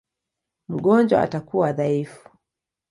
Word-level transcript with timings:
Mgonjwa 0.69 1.21
atakuwa 1.23 1.73
dhaifu. 1.73 2.29